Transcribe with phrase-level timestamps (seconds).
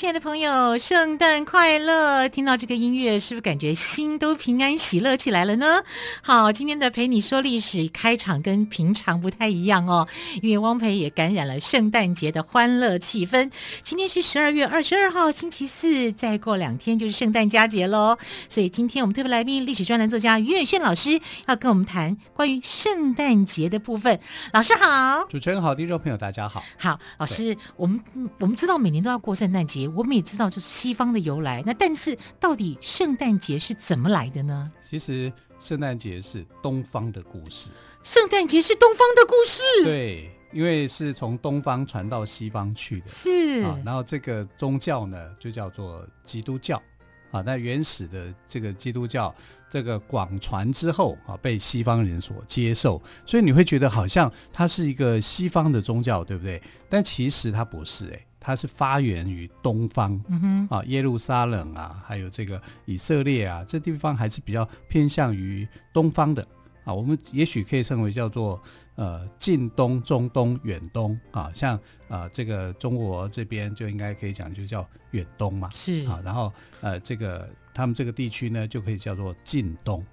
[0.00, 2.26] 亲爱的朋友，圣诞快乐！
[2.30, 5.82] 听到这个音乐，是不是感觉心都平安喜乐起来了呢？
[6.22, 10.08] 好，今天的陪你说历史开场跟平常不太一样哦，
[10.40, 13.52] 因为汪培也感染了圣诞节的欢乐气氛。
[13.82, 18.16] 今天是十二月二十二号，星期四，再过两天就是圣诞佳节喽。
[18.48, 24.18] 所以今天我们特别来宾，历史专栏作家于远炫老师要跟我们谈关于圣诞节的部分。
[24.54, 26.64] 老师好，主持人好，听众朋友大家好。
[26.78, 28.00] 好，老师，我们
[28.38, 29.89] 我们知道每年都要过圣诞节。
[29.94, 34.70] 我们也知道这是西方的由来，那但是到底圣诞节是怎么来的呢？
[34.82, 37.70] 其实圣诞节是东方的故事。
[38.02, 39.62] 圣诞节是东方的故事。
[39.84, 43.08] 对，因为是从东方传到西方去的。
[43.08, 46.80] 是啊，然后这个宗教呢，就叫做基督教。
[47.30, 49.32] 啊，那原始的这个基督教，
[49.70, 56.60] 这个广传之后啊，被西方人所接受，所以你会觉得好像它是一个西方的宗教，对不对？
[56.88, 66.44] 但其实它不是，哎，它是发源于东方，嗯哼，啊，耶路撒冷啊，还有这个以色列啊，这地方还是比较偏向于东方的。
[66.82, 68.60] 啊，我们也许可以称为叫做
[68.96, 71.76] 呃近东、中东、远东啊，像
[72.08, 80.04] 啊、呃、这个中国这边就应该可以讲就叫远东嘛，是啊，然后呃这个他们这个地区呢就可以叫做近东，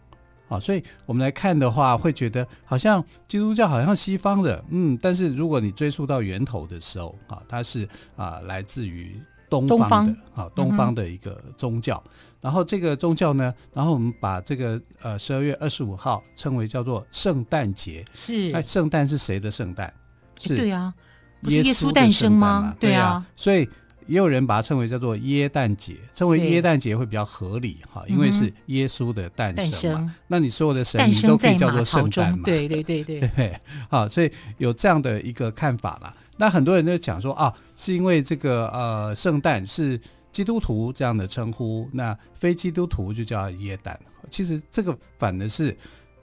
[0.47, 9.21] 啊，所以我们来看的话，会觉得好像基督教好像西方的，嗯，但是如果你追溯到源头的时候，啊，它是啊来自于。
[9.49, 12.11] 东方的啊，东方的一个宗教，嗯、
[12.41, 18.03] 然后这个宗教呢，然后我们把这个呃十二月二十五号称为叫做圣诞节。
[18.13, 19.93] 是，哎圣诞是谁的圣诞？
[20.37, 20.93] 是，对啊，
[21.41, 22.75] 不是耶稣诞生吗？
[22.77, 23.65] 对啊，所以
[24.07, 30.15] 也有人把它称为叫做耶诞节，称为耶诞节会比较合理哈，因为是耶稣的诞生嘛。
[30.27, 32.43] 那你所有的神明都可以叫做圣诞嘛？
[32.43, 33.59] 对对对对， 对，
[33.89, 36.15] 好，所以有这样的一个看法啦。
[36.37, 39.99] 那很多人都讲说啊，是因为这个呃，圣诞是
[40.31, 43.99] 基督徒这样的称呼，那非基督徒就叫耶诞。
[44.29, 45.75] 其实这个反而是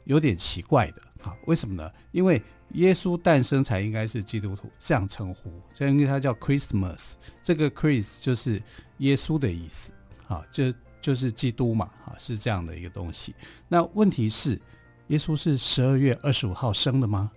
[0.04, 1.90] 有点奇怪的哈，为什么呢？
[2.12, 2.40] 因为
[2.74, 8.62] 耶稣诞生才应该是基督徒这样称呼，这样因为它叫 Christmas，这个 Chris 就是
[8.98, 9.92] 耶稣的意思，
[10.28, 13.34] 啊，就就是基督嘛，啊，是这样的一个东西。
[13.68, 14.60] 那问题是，
[15.08, 17.30] 耶稣是十二月二十五号生的吗？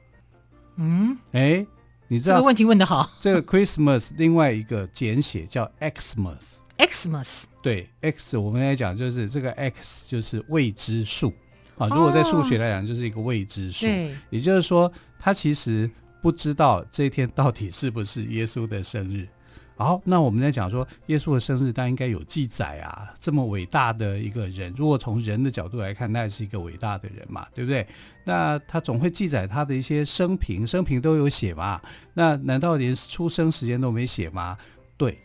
[0.75, 1.65] 嗯，哎。
[2.09, 3.11] 你知道这个问题问得好。
[3.19, 6.59] 这个 Christmas 另外一个简写叫 Xmas。
[6.77, 11.33] Xmas 对 X，我们来讲就是这个 X 就是未知数
[11.77, 11.85] 啊。
[11.89, 13.87] 如果在数学来讲，就是一个未知数。
[13.87, 14.89] 对，也就是说，
[15.19, 15.89] 他其实
[16.21, 19.27] 不知道这一天到底是不是耶稣的生日。
[19.77, 23.13] 好，那我们在讲说耶稣的生日，他应该有记载啊。
[23.19, 27.85] 这么伟大的一个人，如果从人的角度来看，那也是一个伟大的人嘛，对不对？
[28.23, 31.79] 那他总会记载他的一些生平，生平都有写嘛。
[32.15, 34.57] 那难道连出生时间都没写吗？
[34.97, 35.19] 对，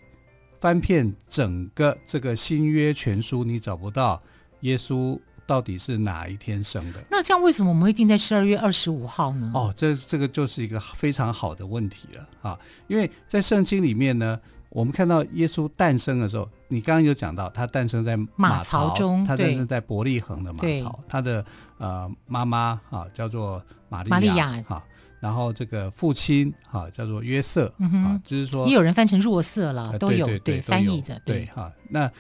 [0.61, 4.23] 翻遍整个这个新约全书，你找不到
[4.61, 5.19] 耶稣。
[5.47, 7.03] 到底是哪一天生的？
[7.11, 9.51] 那这样为什么我们会定在十二月二十五号呢？
[9.55, 12.59] 哦，这这个就是一个非常好的问题了啊！
[12.87, 14.39] 因为在圣经里面呢，
[14.71, 21.45] 我们看到耶稣诞生的时候，你刚刚有讲到他诞生在马槽，中，他诞生在伯利恒的马槽，他的
[21.79, 24.83] 呃妈妈啊叫做玛利亚，玛利亚哈，
[25.21, 32.11] 然后这个父亲哈、啊、叫做约瑟、嗯、哼啊，就是说也有人翻成若瑟了，都有对，翻译的对哈、啊、那。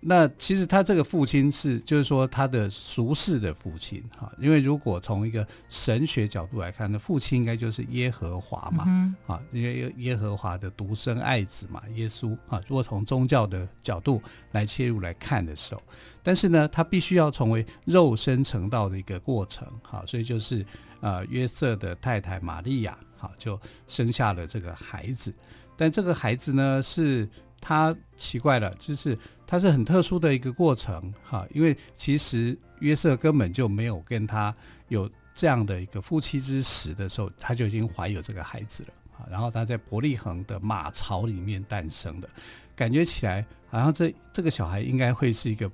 [0.00, 8.84] 那其实他这个父亲是，就是说他的俗世的父亲哈，因为如果从一个神学角度来看，那父亲应该就是耶和华嘛，
[9.26, 12.62] 啊、嗯，因为耶和华的独生爱子嘛，耶稣啊。
[12.68, 14.22] 如果从宗教的角度
[14.52, 15.82] 来切入来看的时候，
[16.22, 20.64] 但是呢，他必须要成为肉身成道的一个过程，哈，所以就是
[21.00, 25.34] 呃约瑟的太太玛利亚，好就生下了这个孩子，
[25.76, 27.28] 但这个孩子呢是。
[27.60, 34.54] 他奇怪了，就是他是很特殊的一个过程哈，因为其实约瑟根本就没有跟他
[34.88, 38.88] 有这样的一个夫妻之实的时候，他就已经怀有这个孩子了
[39.18, 39.26] 啊。
[39.30, 42.28] 然后他在伯利恒的马槽里面诞生的，
[42.74, 45.70] 感觉起来好像这这个小孩应该会是一个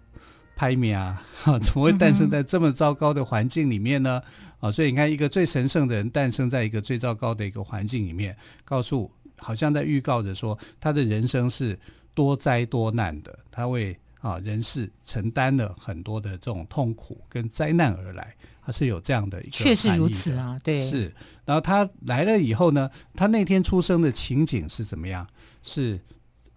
[0.57, 4.23] 拍米啊，哈怎么会诞生在这么糟糕的环境里面呢？
[4.61, 9.11] 啊，所以你看，一个最神圣的人诞生在一个最糟糕的一个环境里面，告诉。
[9.39, 11.79] 好像在预告着说，他的人生是
[12.15, 18.35] 多灾多难的，他为啊人世承担了很多的这种痛苦跟灾难而来，
[18.65, 21.13] 他是有这样的一个确实如此啊，对，是。
[21.45, 25.27] 然后他来了以后呢，他那天出生的情景是怎么样？
[25.63, 26.01] 是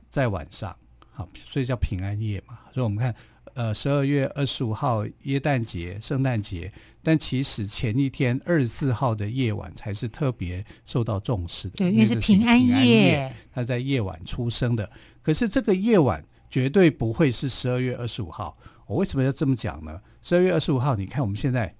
[0.09, 0.75] 在晚上，
[1.11, 2.59] 好，所以叫平安夜嘛。
[2.73, 3.13] 所以我们看，
[3.57, 6.71] 呃，十二月二十五号耶诞节、圣诞节，
[7.01, 14.87] 但其实前一天二十四号的夜晚才是特别受到重视的，对，因为是平安夜，他在夜晚出生的。
[15.23, 18.55] 可是这个夜晚绝对不会是十二月二十五号。
[18.85, 19.99] 我为什么要这么讲呢？
[20.21, 21.73] 十二月二十五号，你看我们现在。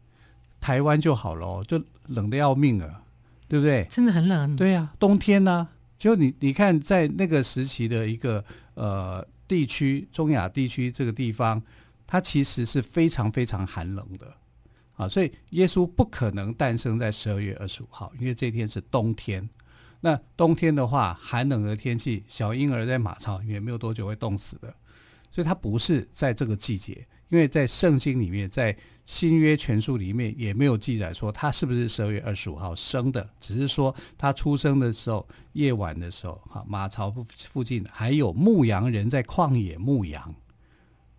[0.60, 3.04] 台湾就好了，就冷的要命了，
[3.48, 3.86] 对不对？
[3.92, 4.56] 真的很冷。
[4.56, 5.70] 对呀、啊，冬天呢、啊，
[6.00, 8.44] 就你你看，在那个时期的一个
[8.74, 11.62] 呃地区，中亚地区这个地方，
[12.06, 14.36] 它其实是非常非常寒冷的
[14.96, 15.08] 啊。
[15.08, 19.50] 所以耶稣不可能诞生在十二月二十五号，因为这天是冬天。
[20.02, 24.74] 那冬天的话，寒冷的天气，小婴儿在马槽里面没有多久会冻死的，
[25.32, 27.08] 所以他不是在这个季节。
[27.30, 28.76] 因为在圣经里面，在
[29.06, 40.36] 新约全书里面也没有记载说他是不是十二月二十五号生的，只是说他出生的时候夜晚的时候，哈马槽附附近还有牧羊人在旷野牧羊，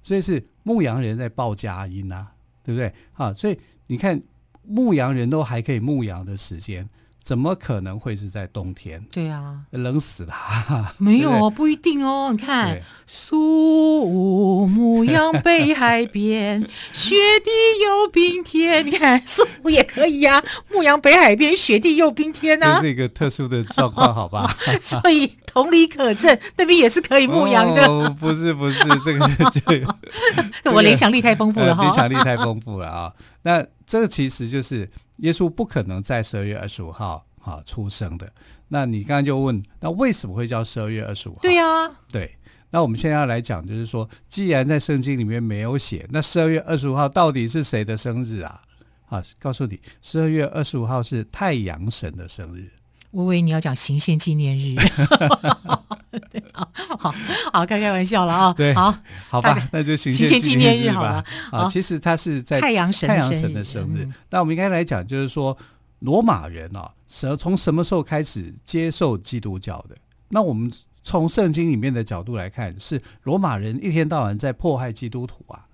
[0.02, 2.30] 所以是牧羊人在报佳音啊，
[2.62, 2.92] 对不对？
[3.14, 4.20] 啊，所以你看
[4.62, 6.88] 牧羊人都还可以牧羊的时间。
[7.28, 9.04] 怎么可能会是在冬天？
[9.12, 10.32] 对啊，冷死了。
[10.96, 12.30] 没有哦，不一定哦。
[12.32, 17.14] 你看，苏武牧 羊北海边，雪
[17.44, 17.50] 地
[17.84, 18.86] 又冰天。
[18.86, 22.76] 你看，苏武也可以呀、啊，牧羊北海边，雪地又冰天啊。
[22.76, 24.56] 这是一个特殊的状况，好吧？
[24.80, 27.86] 所以同理可证，那边也是可以牧羊的。
[27.86, 29.28] 哦、不是不是，这个
[30.64, 33.12] 就我联想力太丰富了哈，联想力太丰富了啊。
[33.42, 34.90] 那这个其实就是。
[35.18, 38.30] 耶稣不可能在十二月二十五号啊出生的。
[38.68, 41.38] 那你刚刚就问，那为什么会叫十二月二十五号？
[41.42, 42.34] 对呀、啊，对。
[42.70, 48.60] 那我们现在要来讲，就是说，既然在圣经里面没有写，那十二月二十五号到底是谁的生日啊？
[49.06, 52.70] 啊，告诉你，十二月二十五号是太阳神的生日。
[53.18, 54.76] 我以为你要讲行宪纪念日。
[56.52, 57.14] 好好
[57.52, 58.54] 好，开开玩笑了啊！
[58.56, 58.94] 对，好，
[59.28, 61.24] 好吧，那就行宪纪念日好了。
[61.50, 64.04] 啊，其实他是在太阳神太阳神的生日。
[64.04, 65.56] 嗯、那我们应该来讲，就是说
[65.98, 69.96] 罗马人啊，什从什么时候开始接受基督教的？
[70.28, 70.70] 那我们
[71.02, 75.66] 从圣经里面的角度来看，是罗马人一天到晚在迫害基督徒啊。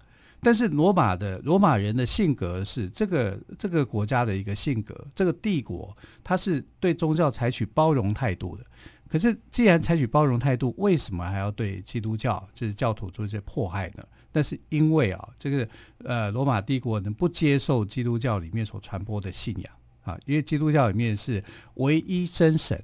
[0.45, 8.65] 但是罗马的罗马人的性格是这个这个国家的一个性格，这个帝国它是对宗教采取包容态度的。
[9.09, 14.05] 可是，既然采取包容态度，为什么还要对基督教就是教徒做一些迫害呢？
[14.33, 15.69] 那是因为啊，这个
[16.05, 21.45] 呃，罗马帝国能不接受基督教里面所传播的信仰啊，因为基督教里面是
[21.75, 22.83] 唯一真神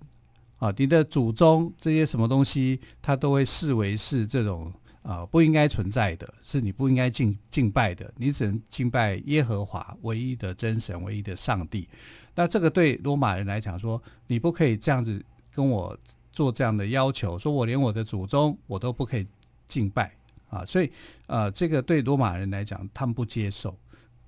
[0.59, 4.73] 啊，你的祖宗这些什么东西，他都会视为是这种
[5.03, 11.89] 啊不应该存在的，是你不应该敬敬拜的，你只能敬拜耶和华唯一的真神，唯一的上帝。
[12.35, 15.97] 那这个对罗马人来讲说，你不可以这样子跟我。
[16.33, 19.27] 做这样的要求，说我连我的祖宗我都不可以
[19.67, 20.15] 敬拜
[20.49, 20.91] 啊，所以
[21.27, 23.77] 呃，这个对罗马人来讲，他们不接受，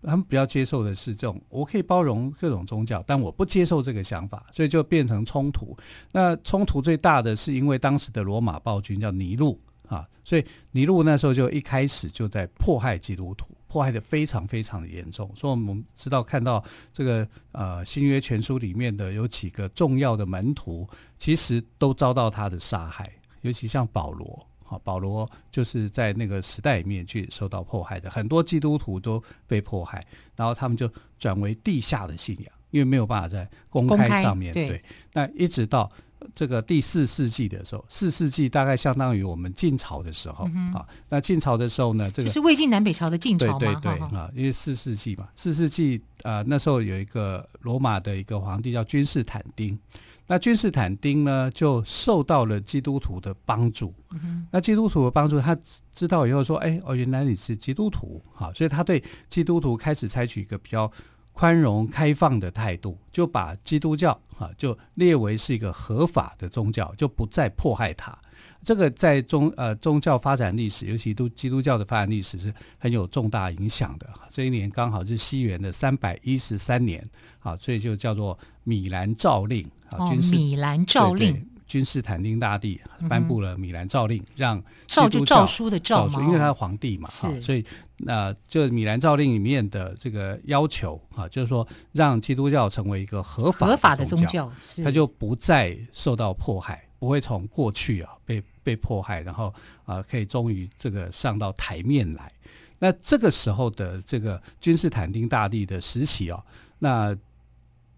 [0.03, 5.77] 他们比较接受的是这种，我可以包容各种宗教，但我不接受这个想法，所以就变成冲突。
[6.11, 9.59] 那冲突最大的是因为当时的罗马暴君叫尼禄
[9.95, 13.47] 啊，所以尼禄那时候就一开始就在迫害基督徒。
[13.69, 20.87] 迫害的非常非常的严重，所以我们知道看到这个呃新约全书里面的有几个重要的门徒，
[21.19, 30.07] 其实都遭到他的杀害，尤其像保罗，啊保罗就是在那个时代里面去受到迫害的，很多基督徒都被迫害，
[30.37, 30.87] 然后他们就
[31.19, 34.85] 转为地下的信仰，因为没有办法在公开上面对，对，
[35.15, 35.91] 那一直到。
[36.35, 40.87] 这个第四世纪的时候，四世纪大概相当于我们晋朝的时候、嗯、啊。
[41.09, 43.59] 那晋朝的时候呢，这个就是魏晋南北朝的晋朝嘛。
[43.59, 49.79] 对对对啊，因为四世纪嘛，四世纪啊，那时候有一个罗马的一个皇帝叫君士坦丁。
[50.27, 53.93] 那君士坦丁呢，就受到了基督徒的帮助。
[54.13, 55.57] 嗯、那基督徒的帮助，他
[55.93, 60.91] 知道以后说：“哎，哦，原来你是基督徒。”好，所以他对基督徒开始采取一个比较。
[61.33, 68.17] 宽容开放的态度，就把基督教哈就列为是一个合法的宗教，就不再迫害它。
[68.65, 74.09] 这个在宗呃宗教发展历史，尤其都基督教的发展历史是很有重大影响的。
[74.29, 77.05] 这一年刚好是西元的三百一十三年，
[77.41, 81.49] 啊，所以就叫做米兰诏令啊，军事米兰诏令。
[81.73, 87.65] 君士坦丁大帝颁布了米兰诏令，让诏就诏书的诏嘛，因为他是皇帝嘛，哈，所以
[87.97, 94.53] 那就米兰诏令里面的这个要求啊，就是说让基督教成为一个合法合法的宗教，
[94.85, 99.51] 他就不再受到迫害，不会从过去啊被被迫害，然后
[99.87, 102.31] 啊可以终于这个上到台面来。
[102.79, 106.45] 那这个时候的这个君士坦丁大帝的时期哦，
[106.79, 107.17] 那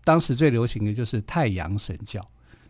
[0.05, 2.25] 当时最流行的就是太阳神教。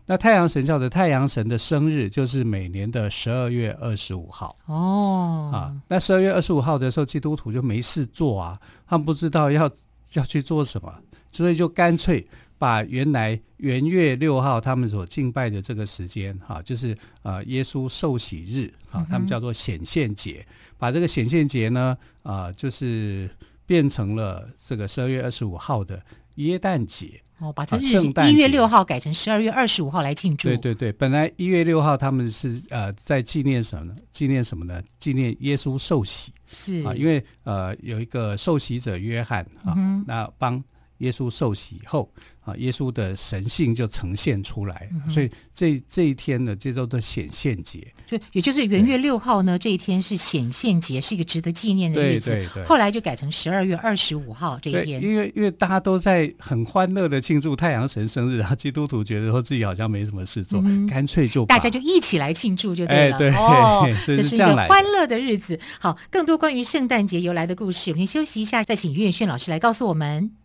[0.07, 5.75] 那太阳神教的太阳神的生日就是每年的十二月二十五号哦啊。
[5.87, 9.69] 那十二月二十五号的时候，基督徒就没事做啊，他们不知道要
[10.13, 10.93] 要去做什么，
[11.31, 12.27] 所以就干脆
[12.59, 20.45] 把原来元月六号他们所敬拜的这个时间哈、啊，就是呃耶稣受洗日啊，他们叫做显现节，
[20.77, 23.27] 把这个显现节呢啊，就是
[23.65, 25.99] 变成了这个十二月二十五号的
[26.35, 27.21] 耶诞节。
[27.39, 30.47] 哦，把这日子一月六号改成十二月二十五号来庆祝。
[30.47, 33.95] 对对对，本来一月六号他们是呃在纪念什么呢？
[34.11, 34.81] 纪念什么呢？
[34.99, 36.31] 纪念耶稣受洗。
[36.45, 40.63] 是啊，因为呃有一个受洗者约翰啊，嗯、那帮
[40.99, 42.09] 耶稣受洗以后。
[42.45, 52.29] 啊，耶稣的神性就呈现出来，嗯、所以这这一天呢，这叫做显现节，就也就是元月六号呢，这一天是显现节，是一个值得纪念的日子。
[52.29, 52.63] 对对对。
[52.65, 63.15] 后来就改成十二月二十五号这一天，因为因为大家都在很欢乐的庆祝太阳神生日， 然后基督徒觉得说自己好像没什么事做，嗯、干脆就大家就一起来庆祝就对了。
[63.15, 65.59] 哎、对哦， 这是一个欢乐的日子。
[65.79, 70.44] 好，更多关于圣诞节由来的故事，我们先休息一下，再请于远炫老师来告诉我们。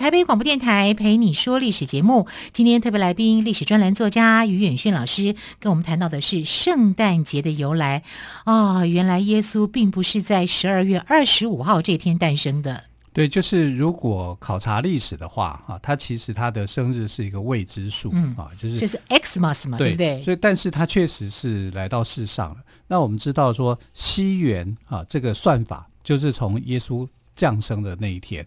[0.00, 2.26] 台北广播电台陪你说历史节目。
[2.54, 8.02] 今天特别来宾，历史专栏作家于远逊老师跟我们谈到的是圣诞节的由来。
[8.44, 12.84] 啊、哦，原来耶稣并不是在十二月二十五号这天诞生的。
[13.12, 20.22] 对，就是如果考察历史的话，啊，他其实他的生日是一个未知数，嗯，啊，就是就是 Xmas 嘛，对，对不对？
[20.22, 22.56] 所以，但是他确实是来到世上了。
[22.86, 28.46] 那我们知道说，西元啊，这个算法就是从耶稣降生的那一天。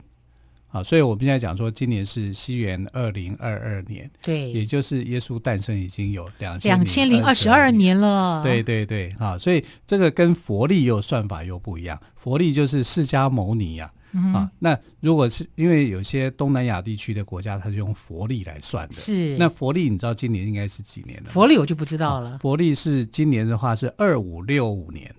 [0.74, 8.42] 啊，所以我们现在讲说，今年是西元二零二二年，对，也就是耶稣诞生已经有两千两千零二十二年了。
[8.42, 12.01] 对对对，啊，所以这个跟佛历又算法又不一样。
[12.15, 19.38] 佛历就是释迦牟尼呀、啊，嗯、啊，那如果是因为有些东南亚地区的国家，它是用佛历来算的，是。
[19.38, 21.30] 那佛历你知道今年应该是几年了？
[21.30, 22.32] 佛历我就不知道了。
[22.32, 25.13] 啊、佛历是今年的话是二五六五年。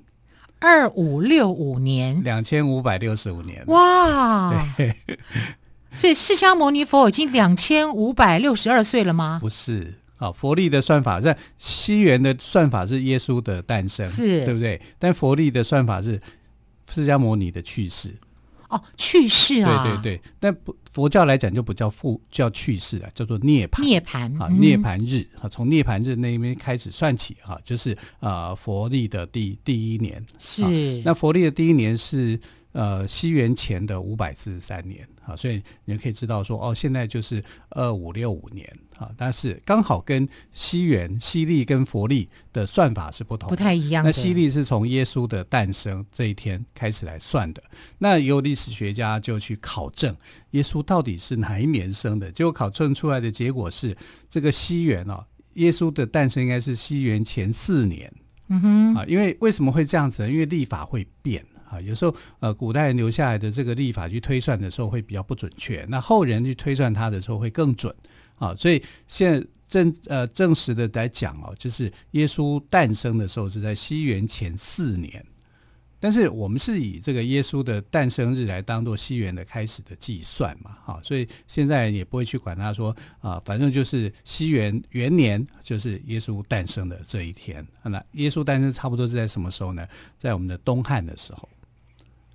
[0.64, 3.62] 二五六五年，两千五百六十五年。
[3.66, 4.66] 哇！
[5.92, 9.38] 所以释迦牟尼佛已经两千五百六十二岁了吗？
[9.42, 14.80] 不是，啊，佛历的算法在西元的算法是耶稣的诞生，是，对不对？
[14.98, 16.18] 但佛历的算法是
[16.90, 18.14] 释迦牟尼的去世。
[18.74, 19.84] 哦，去世啊！
[19.84, 23.82] 对对对，但不佛教来讲就不叫复叫去世啊，叫做涅槃。
[23.82, 30.62] 涅槃啊，涅槃日啊，从涅槃日那边开始算起哈，就是啊、呃，佛历的第第一年是。
[31.04, 32.38] 那佛历的第一年是
[32.74, 35.08] 呃西元前的五百四十三年。
[35.26, 44.04] 啊，所以你就可以知道说，哦，现在就是二五六五年啊，但是刚好跟西元、西历跟佛历的算法是不同，不太一样。
[44.04, 47.62] 那西历是从耶稣的诞生这一天开始来算的，
[47.96, 50.14] 那有历史学家就去考证
[50.50, 53.96] 耶稣到底是哪一年生的，结果考证出来的结果是
[54.28, 58.12] 这个西元哦，耶稣的诞生应该是西元前四年。
[58.48, 60.30] 嗯哼，啊，因为为什么会这样子呢？
[60.30, 61.42] 因为历法会变。
[61.74, 67.94] 啊，有时候呃，古代人留下来的这个历法去推算的时候会比较不准确，那后人去推算它的时候会更准
[68.36, 68.54] 啊。
[68.54, 75.24] 所以现在正呃正式的来讲哦，就是耶稣诞生的时候是在西元前四年，
[75.98, 87.66] 但是我们是以这个耶稣的诞生日来当做西元的开始的计算嘛，哈，所以现在也不会去管他说啊，反正就是西元元年就是耶稣诞生的这一天。
[87.82, 89.86] 那耶稣诞生差不多是在什么时候呢？
[90.16, 91.48] 在我们的东汉的时候。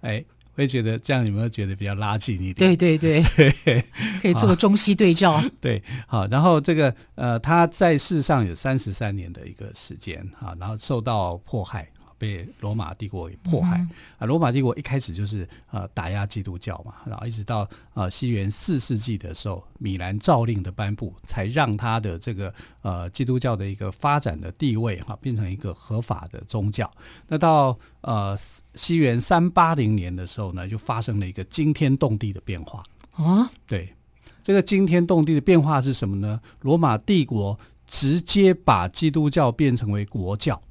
[0.02, 0.24] 哎，
[0.56, 2.76] 会觉得这样有没有觉得比较拉近一点？
[2.76, 3.84] 对对对，
[4.22, 5.42] 可以做个中西对照。
[5.62, 14.26] 对，好，然后这个呃，他在世上有三十三年的一个时间啊，然后受到迫害，被罗马帝国给迫害、嗯、啊。
[14.28, 26.92] 罗马帝国一开始就是呃打压基督教嘛，然后一直到呃西元四世纪的时候，米兰诏令的颁布，才让他的这个呃基督教的一个发展的地位哈、啊、变成一个合法的宗教。
[27.28, 28.38] 那到呃
[28.76, 32.84] 西元三八零年的时候呢，就发生了一个惊天动地的变化
[33.14, 33.50] 啊。
[33.66, 33.96] 对，
[34.44, 36.40] 这个惊天动地的变化是什么呢？
[36.60, 37.58] 罗马帝国。
[37.92, 40.62] 直接把基督教变成为国教，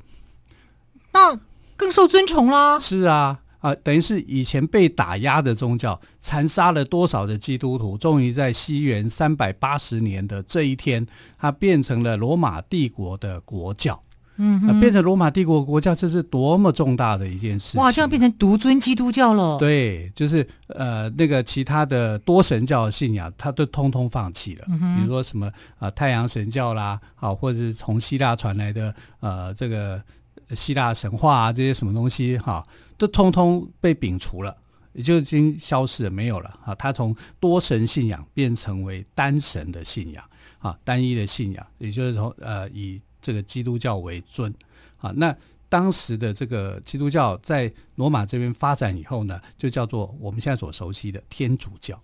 [1.13, 1.39] 那
[1.77, 2.79] 更受尊崇啦。
[2.79, 11.07] 是啊，啊，等于是以前被打压的宗教，残杀了多少的基督徒，终于在西元三百八十年的这一天，
[11.39, 14.01] 它变成了罗马帝国的国教。
[14.41, 17.77] 嗯、啊，变成罗马帝国国教，这是多么重大的一件事！
[17.77, 19.59] 哇，这样变成独尊基督教了。
[19.59, 24.65] 对，就是呃，那个其他的多神教的信仰，他都通通放弃了。
[24.69, 30.01] 嗯、比如说什么啊、呃，太阳神教啦，好、啊，或者是从希腊传来的呃，这个
[30.55, 32.63] 希腊神话啊，这些什么东西哈、
[32.97, 34.57] 都通通被摒除了，
[34.93, 36.75] 也就已经消失了，没有了啊。
[36.75, 40.25] 他从多神信仰变成为单神的信仰
[40.59, 43.01] 啊，单一的信仰，也就是从呃以。
[43.21, 44.55] 这个基督教为尊，
[44.99, 45.37] 啊，那
[45.69, 52.01] 当时的这个基督教在罗马这边发展以后呢，就叫做我们现在所熟悉的天主教，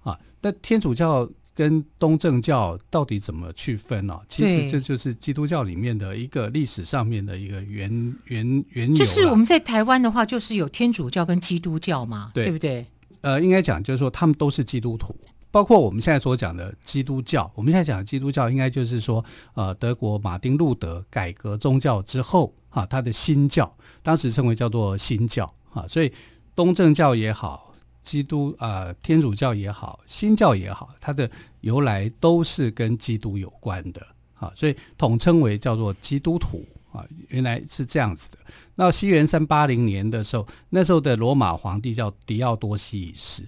[0.00, 4.18] 啊，那天主教跟东正教到底怎么区分呢？
[4.28, 8.94] 其实这就是基督教里面的一个历史上面的一个原原原由。
[8.94, 12.86] 就是我们在台湾的话，就是有天主教跟基督教嘛，对，对不对？
[13.20, 15.14] 呃，应该讲就是说他们都是基督徒。
[15.50, 23.70] 包括我们现在所讲的基督教，我们现在讲的基督教，应该就是说，呃，德国马丁路德改革宗教之后，哈、啊，他的新教，
[24.02, 26.10] 当时称为叫做新教，哈、啊，所以
[26.54, 27.71] 东正教也好，
[28.02, 31.30] 基督啊、天主教也好，新教也好，它的
[31.60, 38.38] 由来都是跟基督有关的，哈、啊，所以统称为叫做基督徒，啊，原来是这样子的。
[38.74, 43.44] 那西元三八零年的时候，那时候的罗马皇帝叫狄奥多西一世。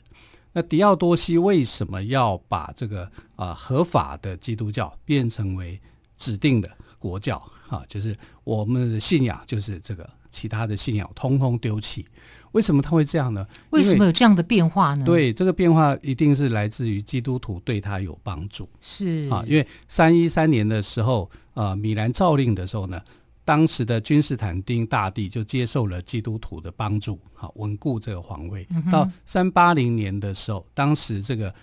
[0.53, 5.81] 那狄奥多西为什么要把这个啊、合法的基督教变成为
[6.17, 7.37] 指定的国教
[7.69, 7.83] 啊？
[7.89, 12.07] 就是我们的信仰，就是这个其他的信仰通通丢弃。
[12.53, 13.47] 为什么他会这样呢？
[13.71, 15.05] 为什么有这样的变化呢？
[15.05, 18.69] 对，这个变化一定是来自于基督徒对他有帮助。
[18.81, 23.01] 是啊，因为三一三年的时候，呃，米兰诏令的时候呢。
[23.47, 28.67] 当时的君士坦丁大帝就接受了基督徒的帮助，好稳固这个皇位。
[28.71, 31.55] 嗯、到三八零年的时候，当时这个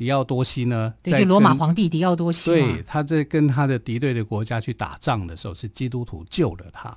[0.00, 6.96] 狄奥多西呢，对，就罗马皇帝狄奥多西，对，他在跟他的敌对的国家去打仗的时候，是基督徒救了他。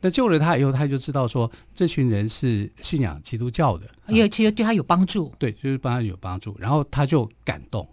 [0.00, 5.30] 那救了他以后，他就知道说，这群人是信仰基督教的，因为其实对他有帮助。
[5.38, 7.86] 对，就是帮他有帮助，然后他就感动。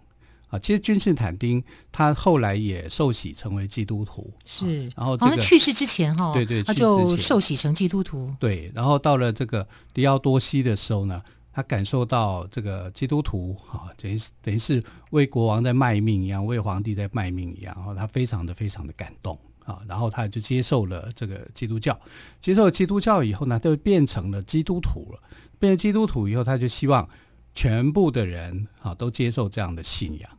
[0.48, 4.84] 啊，其实君士坦丁他后来也受洗成为基督徒，是。
[4.96, 8.34] 然后、这个，好像去世之前哈、哦，对对，他就受洗成基督徒。
[8.40, 11.20] 对，然后到了这个狄奥多西的时候呢，
[11.60, 21.98] 他感受到这个基督徒啊，等于是等于是为国王在卖命一样，为皇帝在卖命一样，然后他非常的非常的感动啊，然后他就接受了这个基督教。
[22.40, 25.20] 接受了基督教以后呢，就变成了基督徒了。
[25.58, 27.06] 变成基督徒以后，他就希望
[27.54, 30.30] 全部的人啊都接受这样的信仰。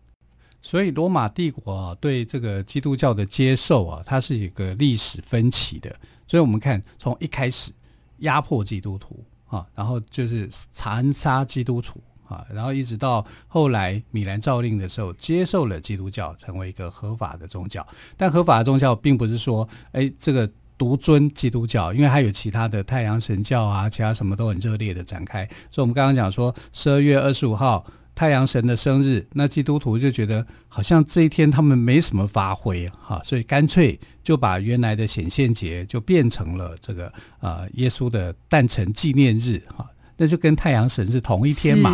[0.63, 5.95] 所以罗马帝国，对这个基督教的接受啊，它是一个历史分歧的。
[6.25, 7.71] 所以我们看，从一开始
[8.19, 17.85] 压迫基督徒啊，然后就是残杀基督徒啊，然后一直到后来米兰诏令的时候，接受了基督教，成为一个合法的宗教。
[18.15, 25.45] 但合法的宗教并不是说，哎，这个独尊基督教，因为还有其他的太阳神教啊，其他什么都很热烈的展开。
[25.69, 27.85] 所以我们刚刚讲说，十二月二十五号。
[28.21, 41.91] 太阳神的生日，那基督徒就觉得好像这一天他们没什么发挥哈，所以干脆就把原来的显现节就变成了这个呃耶稣的诞辰纪念日哈，那就跟太阳神是同一天嘛。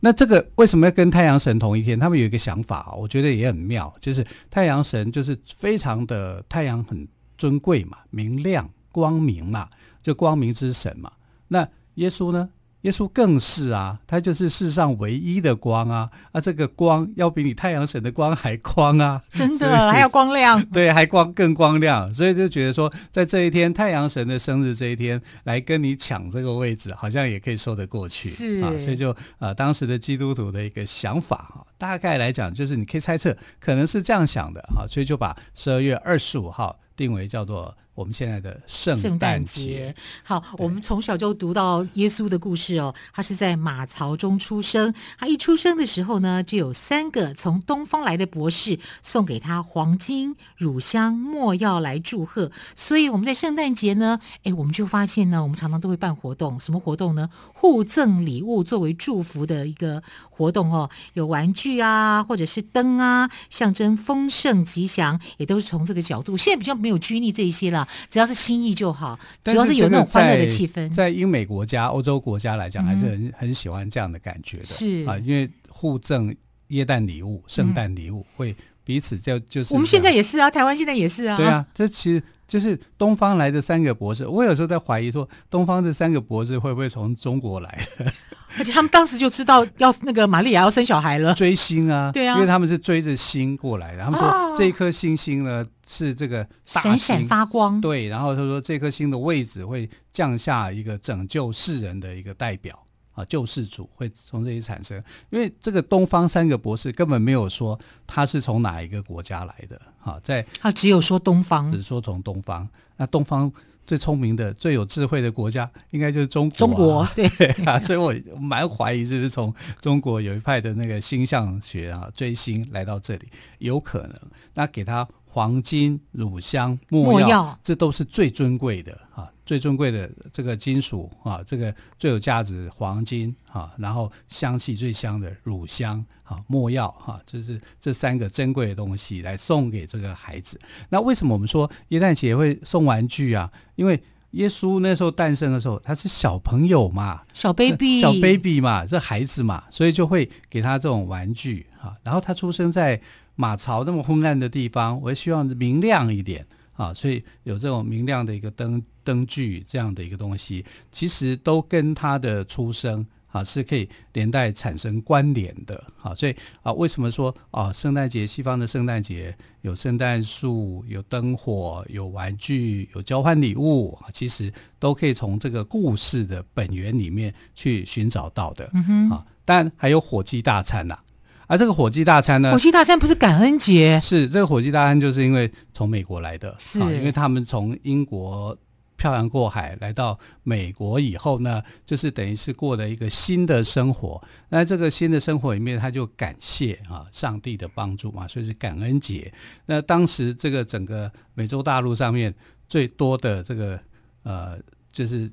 [0.00, 1.98] 那这个为什么要跟太阳神同一天？
[1.98, 9.66] 他们有一个想法，我觉得也很妙，就是太阳神就是非常的太阳很尊贵嘛，明亮光明嘛，
[10.02, 11.10] 就光明之神嘛。
[11.48, 12.50] 那耶稣呢？
[12.82, 16.10] 耶稣更是啊，他就是世上唯一的光啊！
[16.32, 19.20] 啊，这个光要比你太阳神的光还光啊！
[19.34, 28.30] 真的还要光亮， 对，还光更光亮，所以就觉得说，在这一天太阳神的生日这一天来跟你抢这个位置，好像也可以说得过去。
[28.30, 37.76] 是啊，所以就呃，当时的基督徒的一个想法哈，大概来讲就是你可以猜测，可能是这样想的哈，所以就把十二月二十五号定为叫做。
[38.00, 39.08] 我们现在的圣诞节。
[39.10, 44.94] 圣诞节好，我们从小就读到耶稣的故事哦，他是在马槽中出生。
[45.18, 52.50] 他一出生的时候呢，就有三个从东方来的博士送给他黄金、乳香、没药来祝贺。
[52.74, 57.28] 所以我们在圣诞节呢，哎，我们就发现呢，我们常常都会办活动，什么活动呢？
[57.52, 66.34] 互赠礼物作为祝福的一个活动哦，有玩具啊，或者是灯啊，象征丰盛吉祥，也都是从这个角度。
[66.34, 67.86] 现在比较没有拘泥这一些了。
[68.08, 70.90] 只要是心意就好，主要是有那种欢乐的气氛。
[70.92, 74.64] 在英美国家、欧洲国家来讲，还是很很喜欢这样的感觉的。
[74.64, 76.34] 是啊，因为互赠
[76.68, 79.74] 耶诞礼物、圣诞礼物，会彼此就就是。
[79.74, 81.36] 我们现在也是啊，台湾现在也是啊。
[81.36, 84.26] 对啊，这其实就是东方来的三个博士。
[84.26, 88.06] 我有时候在怀疑说，东方这三个博士会不会从中国来的？
[88.58, 94.02] 而且他们当时就知道要那个玛利亚要生小孩了，追星啊，对啊，因为他们是追着星过来的。
[94.02, 98.06] 他们说这一颗星星呢是这个大闪闪发光，对。
[98.06, 102.80] 然后他说这颗星的位置会降下一个拯救世人的一个代表
[103.12, 105.02] 啊，救世主会从这里产生。
[105.30, 107.76] 因为这个东方三个博士根本没有说
[108.06, 112.68] 他是从哪一个国家来的啊，在他只有说东方，只是说从东方。
[112.96, 113.52] 那东方。
[113.86, 116.56] 最聪明的、最有智慧的国家，应该就是中国、啊。
[116.56, 124.16] 中国 对啊，所以我蛮怀疑，是不是从中国有一派的那个星象学啊，追星来到这里，有可能。
[124.54, 129.30] 那给他黄金、乳香、没药，药这都是最尊贵的啊。
[129.46, 140.58] 最尊贵的这个金属啊，这个最有价值黄金啊，然后香气最香的乳香啊，墨药哈，这是这三个珍贵的东西来送给这个孩子。
[140.88, 143.50] 那为什么我们说耶诞节会送玩具啊？
[143.74, 144.00] 因为
[144.32, 151.94] 耶稣那时候诞生的时候，他是小朋友嘛，小 baby， 小 baby 嘛，这孩子嘛，所以就会给他这种玩具哈。
[152.02, 153.00] 然后他出生在
[153.34, 156.46] 马槽那么昏暗的地方，我也希望明亮一点。
[156.74, 165.82] 啊，所以有这种明亮的一个灯灯具这样的一个东西，其实都跟他的出生啊是可以连带产生关联的。
[166.02, 178.70] 啊，所以啊，为什么说啊，圣诞节西方的圣诞节有圣诞树、有灯火、有玩具、有交换礼物，其实都可以从这个故事的本源里面去寻找到的。
[178.74, 181.04] 嗯哼，啊，但还有火鸡大餐呐、啊。
[181.46, 182.52] 而、啊、这个火鸡大餐呢？
[182.52, 183.98] 火鸡大餐不是感恩节？
[184.00, 188.56] 是这个火鸡大餐，就是因为从美国来的，是、啊、因为他们从英国
[189.00, 194.22] 漂洋过海来到美国以后呢，就是等于是过了一个新的生活。
[194.50, 199.32] 那这个新的生活里面，他就感谢啊上帝的帮助嘛，所以是感恩节。
[199.64, 202.34] 那当时这个整个美洲大陆上面
[202.68, 203.80] 最多的这个
[204.24, 204.58] 呃，
[204.92, 205.30] 就是。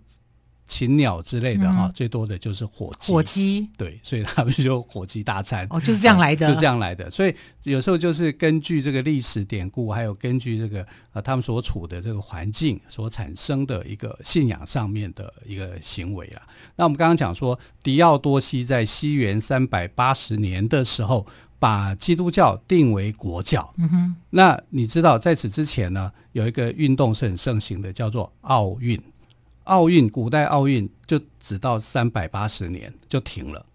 [0.68, 3.12] 禽鸟之类的哈，嗯、最多的就是火鸡。
[3.14, 7.10] 火鸡对，所以他们就火鸡大餐哦，就是这样来的，啊， 就这样来的。
[7.10, 16.42] 所以有时候就是根据这个历史典故，还有根据这个呃他们所处的这个环境所产生的一个信仰上面的一个行为啊。
[16.76, 21.26] 那我们刚刚讲说，狄奥多西在西元三百八十年的时候，
[21.60, 23.74] 把基督教定为国教。
[23.78, 29.02] 嗯哼，那你知道在此之前呢，有一个运动是很盛行的，叫做奥运。
[29.68, 33.66] 奥运，古代奥运就只到三百八十年就停了，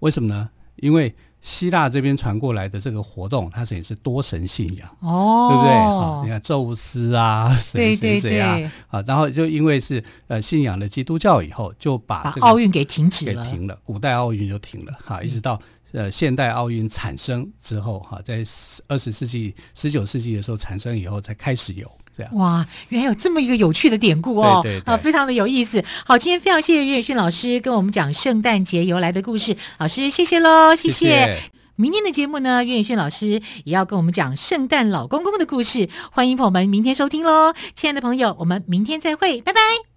[0.00, 0.50] 为什么呢？
[0.76, 5.72] 因为希腊这边传过来的这个活动，它等于是多神信仰，哦，对不对？
[5.72, 15.60] 啊，你看宙斯啊，谁谁谁啊，啊，然后就因为是呃信仰了基督教以后，就把这个奥运给停止了，给停了，古代奥运就停了，哈，一直到
[15.92, 18.44] 呃现代奥运产生之后，哈，在
[18.86, 21.90] 二十世纪、十九世纪的时候产生以后，才开始有。
[22.32, 25.84] 哇，原来有这么一个有趣的典故哦，对对对，啊，非常的有意思。
[26.04, 31.08] 好，今天非常谢谢岳远逊老师跟我们讲圣诞节由来的故事，老师谢谢喽，谢谢。
[31.08, 31.42] 谢谢。
[31.76, 37.54] 明天的节目呢，岳远逊老师也要跟我们讲圣诞老公公的故事，欢迎朋友们明天收听喽。
[37.76, 39.87] 亲爱的朋友，我们明天再会，拜拜。